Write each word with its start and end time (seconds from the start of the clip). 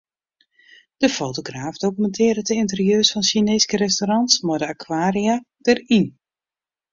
De 1.01 1.09
fotograaf 1.17 1.77
dokumintearret 1.83 2.47
de 2.49 2.55
ynterieurs 2.61 3.11
fan 3.15 3.23
Sjineeske 3.27 3.77
restaurants 3.85 4.35
mei 4.47 4.59
de 4.63 4.67
akwaria 4.73 5.35
dêryn. 5.65 6.07